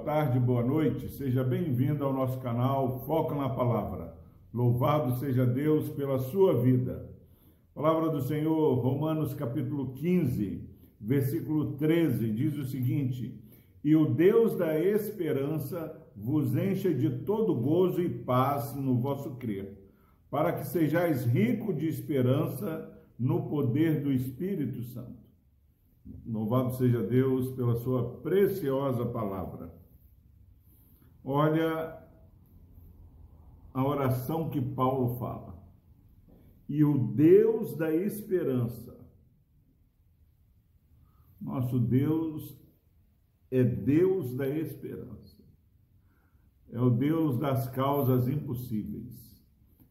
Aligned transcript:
boa 0.00 0.14
tarde, 0.14 0.40
boa 0.40 0.62
noite. 0.62 1.10
Seja 1.10 1.44
bem-vindo 1.44 2.02
ao 2.02 2.12
nosso 2.12 2.40
canal 2.40 3.04
Foca 3.04 3.34
na 3.34 3.50
Palavra. 3.50 4.16
Louvado 4.50 5.18
seja 5.18 5.44
Deus 5.44 5.90
pela 5.90 6.18
sua 6.18 6.58
vida. 6.58 7.06
Palavra 7.74 8.08
do 8.08 8.22
Senhor, 8.22 8.74
Romanos 8.76 9.34
capítulo 9.34 9.92
15, 9.92 10.66
versículo 10.98 11.72
13, 11.72 12.30
diz 12.32 12.56
o 12.56 12.64
seguinte: 12.64 13.38
E 13.84 13.94
o 13.94 14.06
Deus 14.06 14.56
da 14.56 14.80
esperança 14.80 15.94
vos 16.16 16.56
encha 16.56 16.94
de 16.94 17.10
todo 17.18 17.54
gozo 17.54 18.00
e 18.00 18.08
paz 18.08 18.74
no 18.74 18.98
vosso 18.98 19.32
crer, 19.32 19.86
para 20.30 20.54
que 20.54 20.66
sejais 20.66 21.26
rico 21.26 21.74
de 21.74 21.86
esperança 21.86 22.90
no 23.18 23.50
poder 23.50 24.02
do 24.02 24.10
Espírito 24.10 24.82
Santo. 24.82 25.20
Louvado 26.24 26.74
seja 26.76 27.02
Deus 27.02 27.50
pela 27.50 27.74
sua 27.74 28.14
preciosa 28.22 29.04
palavra. 29.04 29.79
Olha 31.24 31.98
a 33.72 33.84
oração 33.84 34.50
que 34.50 34.60
Paulo 34.60 35.16
fala. 35.18 35.58
E 36.68 36.84
o 36.84 36.98
Deus 36.98 37.76
da 37.76 37.94
esperança. 37.94 38.98
Nosso 41.40 41.78
Deus 41.78 42.56
é 43.50 43.62
Deus 43.62 44.34
da 44.36 44.48
esperança. 44.48 45.40
É 46.70 46.80
o 46.80 46.90
Deus 46.90 47.38
das 47.38 47.68
causas 47.70 48.28
impossíveis. 48.28 49.42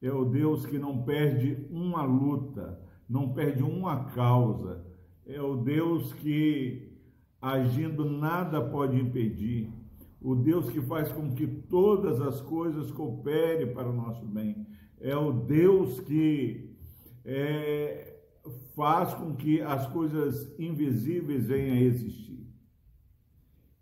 É 0.00 0.12
o 0.12 0.24
Deus 0.24 0.64
que 0.64 0.78
não 0.78 1.02
perde 1.02 1.66
uma 1.70 2.02
luta, 2.02 2.80
não 3.08 3.32
perde 3.34 3.62
uma 3.62 4.04
causa 4.12 4.90
é 5.32 5.40
o 5.40 5.56
Deus 5.56 6.12
que, 6.14 6.92
agindo, 7.40 8.04
nada 8.04 8.60
pode 8.60 9.00
impedir, 9.00 9.72
o 10.20 10.34
Deus 10.34 10.70
que 10.70 10.80
faz 10.80 11.10
com 11.10 11.34
que 11.34 11.46
todas 11.46 12.20
as 12.20 12.40
coisas 12.40 12.90
cooperem 12.90 13.72
para 13.72 13.88
o 13.88 13.92
nosso 13.92 14.24
bem, 14.26 14.66
é 15.00 15.16
o 15.16 15.32
Deus 15.32 16.00
que 16.00 16.76
é, 17.24 18.20
faz 18.74 19.14
com 19.14 19.34
que 19.34 19.60
as 19.60 19.86
coisas 19.88 20.54
invisíveis 20.58 21.46
venham 21.46 21.76
a 21.76 21.80
existir. 21.80 22.46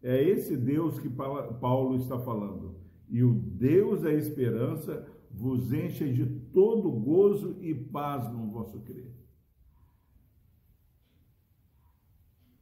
É 0.03 0.23
esse 0.23 0.57
Deus 0.57 1.01
que 1.01 1.09
Paulo 1.09 1.97
está 1.97 2.19
falando. 2.19 2.77
E 3.09 3.23
o 3.23 3.33
Deus 3.35 4.03
da 4.03 4.13
esperança 4.13 5.07
vos 5.31 5.73
enche 5.73 6.13
de 6.13 6.25
todo 6.53 6.91
gozo 6.91 7.57
e 7.61 7.75
paz 7.75 8.31
no 8.33 8.51
vosso 8.51 8.79
crer. 8.81 9.19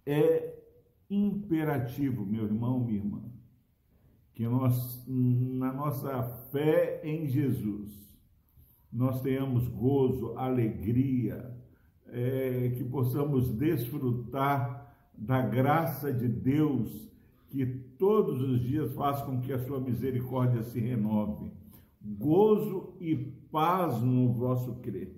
é 0.07 0.55
imperativo, 1.11 2.25
meu 2.25 2.45
irmão, 2.45 2.79
minha 2.79 2.99
irmã, 2.99 3.23
que 4.37 4.47
nós, 4.47 5.03
na 5.09 5.73
nossa 5.73 6.23
fé 6.53 7.01
em 7.03 7.27
Jesus, 7.27 7.91
nós 8.93 9.23
tenhamos 9.23 9.67
gozo, 9.67 10.37
alegria, 10.37 11.57
é, 12.09 12.71
que 12.77 12.85
possamos 12.85 13.49
desfrutar 13.49 14.95
da 15.17 15.41
graça 15.41 16.13
de 16.13 16.29
Deus, 16.29 17.11
que 17.49 17.65
todos 17.65 18.43
os 18.43 18.61
dias 18.61 18.93
faz 18.93 19.23
com 19.23 19.41
que 19.41 19.55
a 19.55 19.59
sua 19.59 19.81
misericórdia 19.81 20.63
se 20.65 20.79
renove. 20.81 21.51
Gozo 22.03 22.93
e 23.01 23.17
paz 23.17 24.03
no 24.03 24.35
vosso 24.35 24.75
crer. 24.83 25.17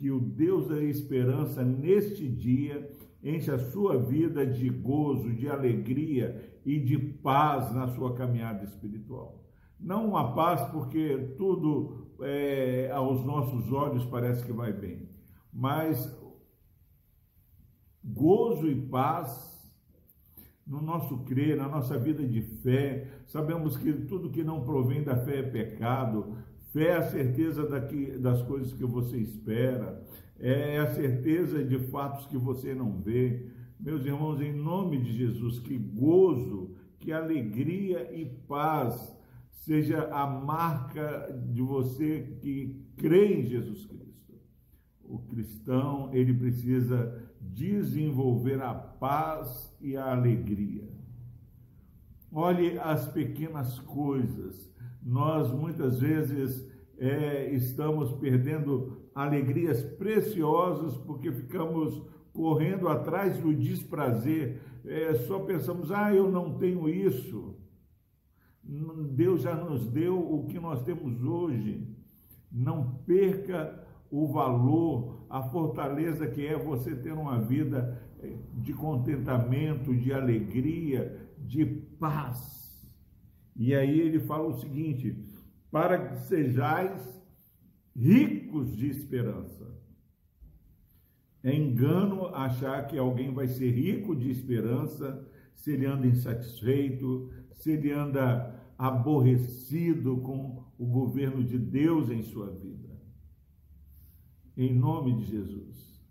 Que 0.00 0.10
o 0.10 0.18
Deus 0.18 0.66
da 0.66 0.82
esperança 0.82 1.62
neste 1.62 2.26
dia 2.26 2.90
enche 3.22 3.50
a 3.50 3.58
sua 3.58 3.98
vida 3.98 4.46
de 4.46 4.70
gozo, 4.70 5.30
de 5.30 5.46
alegria 5.46 6.58
e 6.64 6.80
de 6.80 6.98
paz 6.98 7.70
na 7.74 7.86
sua 7.88 8.14
caminhada 8.14 8.64
espiritual. 8.64 9.44
Não 9.78 10.08
uma 10.08 10.34
paz 10.34 10.62
porque 10.70 11.34
tudo 11.36 12.14
é, 12.22 12.90
aos 12.90 13.22
nossos 13.26 13.70
olhos 13.70 14.06
parece 14.06 14.42
que 14.42 14.52
vai 14.52 14.72
bem, 14.72 15.06
mas 15.52 16.18
gozo 18.02 18.70
e 18.70 18.74
paz 18.74 19.50
no 20.66 20.80
nosso 20.80 21.18
crer, 21.24 21.58
na 21.58 21.68
nossa 21.68 21.98
vida 21.98 22.26
de 22.26 22.40
fé. 22.40 23.06
Sabemos 23.26 23.76
que 23.76 23.92
tudo 23.92 24.30
que 24.30 24.42
não 24.42 24.64
provém 24.64 25.02
da 25.02 25.14
fé 25.14 25.40
é 25.40 25.42
pecado. 25.42 26.38
Fé 26.72 26.88
é 26.88 26.96
a 26.96 27.02
certeza 27.02 27.68
daqui, 27.68 28.18
das 28.18 28.42
coisas 28.42 28.72
que 28.72 28.84
você 28.84 29.16
espera 29.18 30.04
é 30.40 30.78
a 30.78 30.86
certeza 30.94 31.62
de 31.62 31.78
fatos 31.78 32.26
que 32.26 32.38
você 32.38 32.74
não 32.74 32.98
vê. 32.98 33.46
Meus 33.78 34.04
irmãos, 34.06 34.40
em 34.40 34.52
nome 34.52 34.98
de 34.98 35.12
Jesus, 35.12 35.58
que 35.58 35.76
gozo, 35.76 36.74
que 36.98 37.12
alegria 37.12 38.10
e 38.14 38.24
paz 38.24 39.14
seja 39.50 40.08
a 40.10 40.26
marca 40.26 41.30
de 41.52 41.60
você 41.60 42.38
que 42.40 42.86
crê 42.96 43.40
em 43.40 43.46
Jesus 43.46 43.84
Cristo. 43.84 44.34
O 45.04 45.18
cristão, 45.18 46.08
ele 46.12 46.32
precisa 46.32 47.30
desenvolver 47.40 48.62
a 48.62 48.74
paz 48.74 49.76
e 49.80 49.96
a 49.96 50.12
alegria. 50.12 50.88
Olhe 52.32 52.78
as 52.78 53.06
pequenas 53.08 53.78
coisas. 53.80 54.70
Nós 55.02 55.52
muitas 55.52 56.00
vezes 56.00 56.68
é, 56.98 57.50
estamos 57.54 58.12
perdendo 58.12 59.00
alegrias 59.14 59.82
preciosas 59.82 60.96
porque 60.98 61.32
ficamos 61.32 62.02
correndo 62.32 62.88
atrás 62.88 63.38
do 63.38 63.54
desprazer, 63.54 64.60
é, 64.84 65.14
só 65.14 65.40
pensamos, 65.40 65.90
ah, 65.90 66.14
eu 66.14 66.30
não 66.30 66.56
tenho 66.58 66.88
isso. 66.88 67.56
Deus 68.62 69.42
já 69.42 69.54
nos 69.54 69.88
deu 69.88 70.18
o 70.18 70.46
que 70.46 70.60
nós 70.60 70.82
temos 70.82 71.22
hoje. 71.24 71.86
Não 72.52 72.94
perca 73.06 73.84
o 74.10 74.28
valor, 74.28 75.24
a 75.28 75.42
fortaleza 75.42 76.26
que 76.26 76.46
é 76.46 76.56
você 76.56 76.94
ter 76.94 77.12
uma 77.12 77.40
vida 77.40 78.00
é, 78.20 78.32
de 78.54 78.72
contentamento, 78.72 79.94
de 79.94 80.12
alegria, 80.12 81.30
de 81.38 81.64
paz. 81.64 82.69
E 83.56 83.74
aí 83.74 84.00
ele 84.00 84.20
fala 84.20 84.48
o 84.48 84.58
seguinte: 84.58 85.16
para 85.70 86.08
que 86.08 86.16
sejais 86.26 87.20
ricos 87.94 88.76
de 88.76 88.88
esperança. 88.88 89.68
É 91.42 91.54
engano 91.54 92.26
achar 92.34 92.86
que 92.86 92.98
alguém 92.98 93.32
vai 93.32 93.48
ser 93.48 93.70
rico 93.70 94.14
de 94.14 94.30
esperança 94.30 95.26
se 95.54 95.72
ele 95.72 95.86
anda 95.86 96.06
insatisfeito, 96.06 97.30
se 97.52 97.72
ele 97.72 97.90
anda 97.90 98.58
aborrecido 98.78 100.18
com 100.18 100.64
o 100.78 100.86
governo 100.86 101.44
de 101.44 101.58
Deus 101.58 102.10
em 102.10 102.22
sua 102.22 102.50
vida. 102.50 102.88
Em 104.56 104.74
nome 104.74 105.16
de 105.16 105.26
Jesus, 105.26 106.02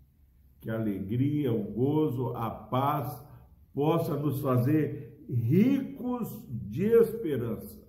que 0.60 0.70
a 0.70 0.74
alegria, 0.74 1.52
o 1.52 1.64
gozo, 1.72 2.28
a 2.36 2.50
paz 2.50 3.24
possa 3.72 4.16
nos 4.16 4.40
fazer 4.40 4.99
ricos 5.32 6.44
de 6.48 6.84
esperança. 6.84 7.80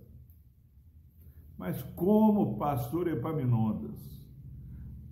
Mas 1.58 1.82
como 1.94 2.58
pastor 2.58 3.08
Epaminondas, 3.08 4.00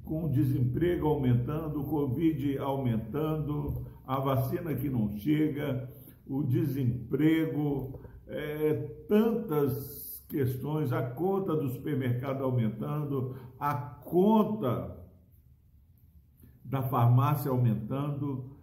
com 0.04 0.24
o 0.24 0.30
desemprego 0.30 1.06
aumentando, 1.06 1.80
o 1.80 1.86
Covid 1.86 2.58
aumentando, 2.58 3.86
a 4.06 4.18
vacina 4.18 4.74
que 4.74 4.88
não 4.88 5.08
chega, 5.16 5.88
o 6.26 6.42
desemprego, 6.42 8.00
é, 8.26 8.74
tantas 9.08 10.24
questões, 10.28 10.92
a 10.92 11.02
conta 11.02 11.54
do 11.56 11.68
supermercado 11.70 12.42
aumentando, 12.42 13.36
a 13.58 13.74
conta 13.74 14.96
da 16.64 16.82
farmácia 16.82 17.50
aumentando, 17.50 18.56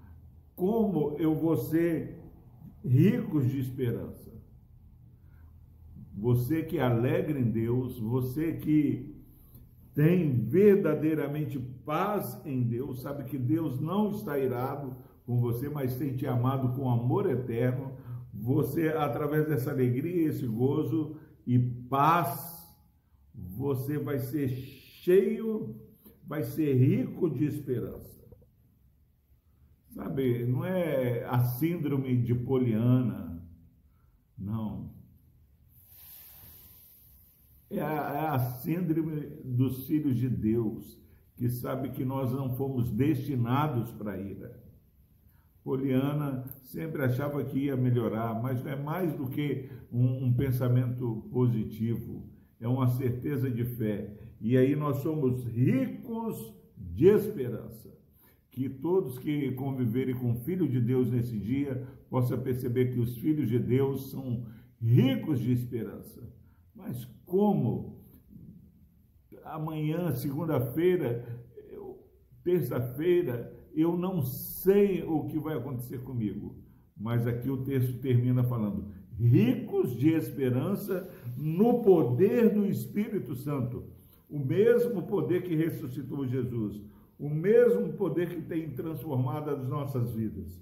como 0.56 1.16
eu 1.20 1.36
vou 1.36 1.58
ser 1.58 2.17
ricos 2.88 3.50
de 3.50 3.60
esperança? 3.60 4.28
você 6.18 6.64
que 6.64 6.80
é 6.80 6.82
alegre 6.82 7.40
em 7.40 7.52
Deus, 7.52 8.00
você 8.00 8.54
que 8.54 9.16
tem 9.94 10.46
verdadeiramente 10.46 11.60
paz 11.86 12.42
em 12.44 12.64
Deus, 12.64 13.02
sabe 13.02 13.24
que 13.26 13.38
Deus 13.38 13.80
não 13.80 14.12
está 14.12 14.38
irado 14.38 14.96
com 15.26 15.40
você, 15.40 15.70
mas 15.70 15.96
tem 15.96 16.16
te 16.16 16.26
amado 16.26 16.76
com 16.76 16.90
amor 16.90 17.30
eterno. 17.30 17.94
Você, 18.34 18.90
através 18.90 19.48
dessa 19.48 19.72
alegria, 19.72 20.28
esse 20.28 20.46
gozo 20.48 21.18
e 21.46 21.60
paz, 21.60 22.68
você 23.34 23.98
vai 24.00 24.18
ser 24.20 24.50
cheio, 24.50 25.76
vai 26.26 26.44
ser 26.44 26.74
rico 26.74 27.30
de 27.30 27.46
esperança. 27.46 28.17
Sabe, 29.98 30.46
não 30.46 30.64
é 30.64 31.26
a 31.26 31.40
síndrome 31.44 32.16
de 32.22 32.36
Poliana, 32.36 33.44
não 34.38 34.92
é 37.68 37.82
a, 37.82 38.14
é 38.14 38.28
a 38.28 38.38
síndrome 38.38 39.22
dos 39.44 39.88
filhos 39.88 40.16
de 40.16 40.30
Deus, 40.30 41.02
que 41.36 41.50
sabe 41.50 41.90
que 41.90 42.06
nós 42.06 42.32
não 42.32 42.56
fomos 42.56 42.92
destinados 42.92 43.92
para 43.92 44.22
ira. 44.22 44.64
Poliana 45.64 46.46
sempre 46.62 47.02
achava 47.02 47.44
que 47.44 47.66
ia 47.66 47.76
melhorar, 47.76 48.40
mas 48.40 48.64
não 48.64 48.72
é 48.72 48.76
mais 48.76 49.16
do 49.16 49.28
que 49.28 49.68
um, 49.92 50.26
um 50.26 50.34
pensamento 50.34 51.28
positivo, 51.32 52.30
é 52.62 52.68
uma 52.68 52.88
certeza 52.88 53.50
de 53.50 53.66
fé. 53.66 54.16
E 54.40 54.56
aí 54.56 54.76
nós 54.76 54.98
somos 54.98 55.44
ricos 55.44 56.54
de 56.78 57.08
esperança. 57.08 57.97
Que 58.58 58.68
todos 58.68 59.20
que 59.20 59.52
conviverem 59.52 60.16
com 60.16 60.32
o 60.32 60.36
Filho 60.40 60.68
de 60.68 60.82
Deus 60.82 61.12
nesse 61.12 61.38
dia 61.38 61.88
possam 62.10 62.42
perceber 62.42 62.92
que 62.92 63.00
os 63.00 63.16
filhos 63.16 63.48
de 63.48 63.60
Deus 63.60 64.10
são 64.10 64.48
ricos 64.82 65.40
de 65.40 65.52
esperança. 65.52 66.28
Mas 66.74 67.06
como? 67.24 68.02
Amanhã, 69.44 70.12
segunda-feira, 70.12 71.24
terça-feira, 72.44 73.56
eu 73.76 73.96
não 73.96 74.24
sei 74.24 75.04
o 75.04 75.26
que 75.26 75.38
vai 75.38 75.56
acontecer 75.56 76.00
comigo. 76.00 76.56
Mas 77.00 77.28
aqui 77.28 77.52
o 77.52 77.64
texto 77.64 78.00
termina 78.00 78.44
falando: 78.44 78.88
ricos 79.20 79.96
de 79.96 80.10
esperança 80.10 81.08
no 81.38 81.84
poder 81.84 82.52
do 82.52 82.66
Espírito 82.66 83.36
Santo. 83.36 83.84
O 84.28 84.40
mesmo 84.40 85.04
poder 85.04 85.44
que 85.44 85.54
ressuscitou 85.54 86.26
Jesus, 86.26 86.82
o 87.20 87.30
mesmo 87.30 87.94
poder 87.94 88.30
que 88.30 88.42
tem 88.42 88.70
transformado 88.72 89.50
as 89.50 89.68
nossas 89.68 90.12
vidas. 90.12 90.62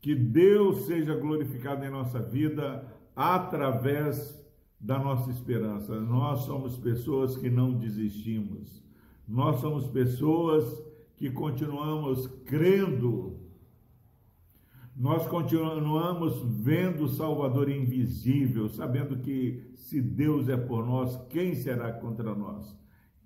Que 0.00 0.14
Deus 0.14 0.86
seja 0.86 1.14
glorificado 1.16 1.84
em 1.84 1.90
nossa 1.90 2.20
vida 2.20 2.86
através 3.14 4.40
da 4.80 4.98
nossa 4.98 5.30
esperança. 5.30 5.98
Nós 6.00 6.40
somos 6.40 6.76
pessoas 6.76 7.36
que 7.36 7.50
não 7.50 7.72
desistimos. 7.72 8.84
Nós 9.26 9.60
somos 9.60 9.88
pessoas 9.88 10.84
que 11.16 11.30
continuamos 11.30 12.26
crendo, 12.44 13.40
nós 14.94 15.26
continuamos 15.26 16.42
vendo 16.62 17.04
o 17.04 17.08
Salvador 17.08 17.68
invisível, 17.68 18.68
sabendo 18.68 19.18
que 19.18 19.70
se 19.74 20.00
Deus 20.00 20.48
é 20.48 20.56
por 20.56 20.86
nós, 20.86 21.16
quem 21.28 21.54
será 21.54 21.92
contra 21.92 22.34
nós? 22.34 22.74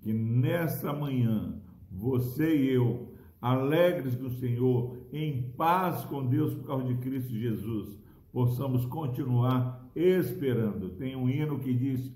Que 0.01 0.11
nesta 0.11 0.91
manhã, 0.91 1.60
você 1.91 2.55
e 2.55 2.69
eu, 2.73 3.13
alegres 3.41 4.17
no 4.17 4.31
Senhor, 4.31 4.97
em 5.11 5.51
paz 5.51 6.05
com 6.05 6.25
Deus 6.25 6.53
por 6.53 6.67
causa 6.67 6.85
de 6.85 6.95
Cristo 6.95 7.33
Jesus, 7.33 7.99
possamos 8.31 8.85
continuar 8.85 9.91
esperando. 9.95 10.91
Tem 10.91 11.15
um 11.15 11.29
hino 11.29 11.59
que 11.59 11.73
diz: 11.73 12.11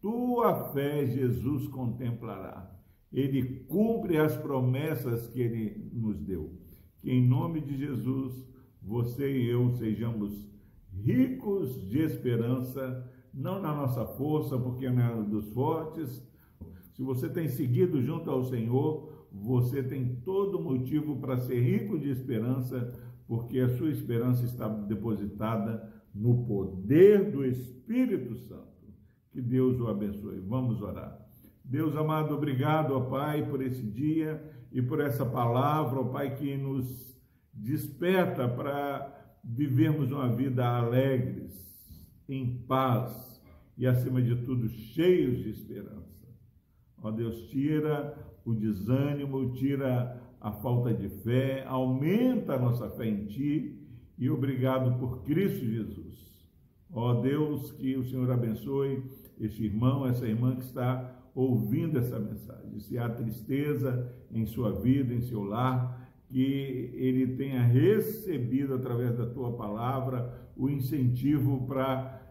Tua 0.00 0.72
fé 0.72 1.04
Jesus 1.06 1.66
contemplará 1.68 2.76
ele 3.12 3.64
cumpre 3.66 4.18
as 4.18 4.36
promessas 4.36 5.26
que 5.28 5.40
ele 5.40 5.90
nos 5.92 6.18
deu. 6.18 6.52
Que 6.98 7.10
em 7.10 7.26
nome 7.26 7.62
de 7.62 7.76
Jesus, 7.76 8.44
você 8.82 9.38
e 9.38 9.48
eu 9.48 9.70
sejamos 9.72 10.48
ricos 10.92 11.88
de 11.88 12.00
esperança, 12.00 13.10
não 13.32 13.60
na 13.60 13.74
nossa 13.74 14.04
força, 14.04 14.58
porque 14.58 14.90
não 14.90 15.02
é 15.02 15.22
dos 15.22 15.48
fortes. 15.54 16.22
Se 16.92 17.02
você 17.02 17.28
tem 17.28 17.48
seguido 17.48 18.02
junto 18.02 18.30
ao 18.30 18.44
Senhor, 18.44 19.15
você 19.42 19.82
tem 19.82 20.16
todo 20.24 20.60
motivo 20.60 21.16
para 21.16 21.36
ser 21.38 21.60
rico 21.60 21.98
de 21.98 22.10
esperança, 22.10 22.92
porque 23.26 23.58
a 23.60 23.76
sua 23.76 23.90
esperança 23.90 24.44
está 24.44 24.68
depositada 24.68 25.92
no 26.14 26.44
poder 26.46 27.30
do 27.30 27.44
Espírito 27.44 28.34
Santo. 28.36 28.66
Que 29.32 29.40
Deus 29.40 29.78
o 29.80 29.88
abençoe. 29.88 30.40
Vamos 30.40 30.80
orar. 30.80 31.26
Deus 31.64 31.96
amado, 31.96 32.34
obrigado, 32.34 32.92
ó 32.92 33.00
Pai, 33.00 33.48
por 33.48 33.60
esse 33.60 33.82
dia 33.82 34.42
e 34.72 34.80
por 34.80 35.00
essa 35.00 35.26
palavra, 35.26 36.00
ó 36.00 36.04
Pai, 36.04 36.36
que 36.36 36.56
nos 36.56 37.20
desperta 37.52 38.48
para 38.48 39.12
vivermos 39.42 40.10
uma 40.10 40.34
vida 40.34 40.64
alegres, 40.64 41.54
em 42.28 42.58
paz 42.66 43.42
e, 43.76 43.86
acima 43.86 44.22
de 44.22 44.36
tudo, 44.36 44.68
cheios 44.68 45.42
de 45.42 45.50
esperança. 45.50 46.26
Ó 47.02 47.10
Deus, 47.10 47.48
tira 47.48 48.25
o 48.46 48.54
desânimo, 48.54 49.52
tira 49.52 50.22
a 50.40 50.52
falta 50.52 50.94
de 50.94 51.08
fé, 51.08 51.64
aumenta 51.66 52.54
a 52.54 52.58
nossa 52.58 52.88
fé 52.88 53.06
em 53.06 53.26
Ti 53.26 53.76
e 54.16 54.30
obrigado 54.30 54.98
por 54.98 55.24
Cristo 55.24 55.66
Jesus. 55.66 56.16
Ó 56.92 57.20
Deus, 57.20 57.72
que 57.72 57.96
o 57.96 58.04
Senhor 58.04 58.30
abençoe 58.30 59.02
este 59.40 59.64
irmão, 59.64 60.06
essa 60.06 60.26
irmã 60.26 60.54
que 60.54 60.62
está 60.62 61.12
ouvindo 61.34 61.98
essa 61.98 62.18
mensagem. 62.18 62.78
Se 62.78 62.96
há 62.96 63.08
tristeza 63.08 64.14
em 64.30 64.46
sua 64.46 64.70
vida, 64.72 65.12
em 65.12 65.20
seu 65.20 65.42
lar, 65.42 66.08
que 66.28 66.90
ele 66.94 67.36
tenha 67.36 67.62
recebido 67.62 68.74
através 68.74 69.16
da 69.16 69.26
tua 69.26 69.52
palavra 69.52 70.48
o 70.56 70.68
incentivo 70.70 71.66
para 71.66 72.22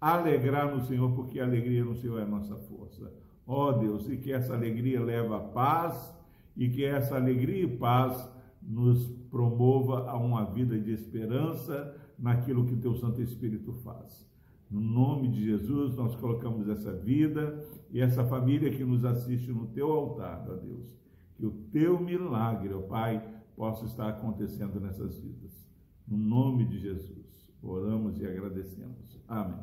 alegrar 0.00 0.74
no 0.74 0.84
Senhor, 0.84 1.14
porque 1.14 1.40
a 1.40 1.44
alegria 1.44 1.84
no 1.84 1.96
Senhor 1.96 2.18
é 2.18 2.24
a 2.24 2.26
nossa 2.26 2.56
força. 2.56 3.23
Ó 3.46 3.72
Deus, 3.72 4.08
e 4.08 4.16
que 4.16 4.32
essa 4.32 4.54
alegria 4.54 5.02
leva 5.02 5.36
a 5.36 5.40
paz 5.40 6.14
e 6.56 6.68
que 6.68 6.84
essa 6.84 7.16
alegria 7.16 7.64
e 7.64 7.76
paz 7.76 8.30
nos 8.62 9.06
promova 9.30 10.08
a 10.08 10.16
uma 10.16 10.44
vida 10.44 10.78
de 10.78 10.92
esperança 10.92 11.94
naquilo 12.18 12.64
que 12.64 12.76
teu 12.76 12.94
Santo 12.94 13.20
Espírito 13.20 13.72
faz. 13.84 14.24
No 14.70 14.80
nome 14.80 15.28
de 15.28 15.44
Jesus, 15.44 15.94
nós 15.94 16.14
colocamos 16.16 16.68
essa 16.68 16.92
vida 16.92 17.62
e 17.90 18.00
essa 18.00 18.24
família 18.24 18.70
que 18.70 18.84
nos 18.84 19.04
assiste 19.04 19.52
no 19.52 19.66
teu 19.66 19.92
altar, 19.92 20.46
ó 20.48 20.54
Deus. 20.54 20.96
Que 21.36 21.44
o 21.44 21.50
teu 21.72 22.00
milagre, 22.00 22.72
ó 22.72 22.80
Pai, 22.80 23.22
possa 23.56 23.84
estar 23.84 24.08
acontecendo 24.08 24.80
nessas 24.80 25.18
vidas. 25.18 25.68
No 26.06 26.16
nome 26.16 26.64
de 26.64 26.78
Jesus, 26.78 27.46
oramos 27.62 28.18
e 28.20 28.26
agradecemos. 28.26 29.20
Amém. 29.28 29.58